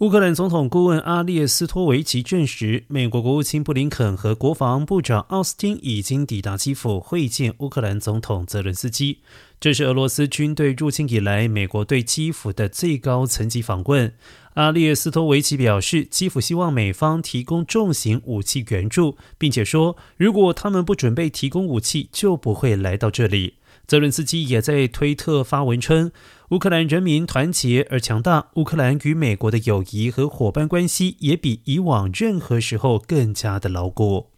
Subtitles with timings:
[0.00, 9.20] 乌克兰总统顾问阿列斯托维奇证实，美国国务卿布林肯和国防部长奥斯汀已经抵达基辅会见乌克兰总统泽伦斯基。
[9.58, 14.12] 这是俄罗斯军队入侵以来美国对基辅的最高层级访问。
[14.52, 23.54] 阿列斯托维奇表示，基辅希望美方提供重型武器援助，并且说，如果他们不准备提供武器，就不会来到这里。
[23.86, 26.10] 泽伦斯基也在推特发文称，
[26.50, 34.35] 乌克兰人民团结而强大，乌克兰与美国的友谊和伙伴关系也比以往任何时候更加的牢固。